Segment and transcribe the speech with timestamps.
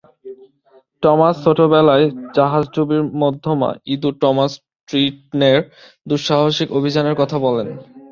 [1.03, 2.05] Thomas ছোট বেলায়
[2.35, 4.51] জাহাজডুবির মধ্যমা ইঁদুর টমাস
[4.89, 5.57] ট্রিটনের
[6.09, 7.67] দুঃসাহসিক অভিযানের কথা বলেন।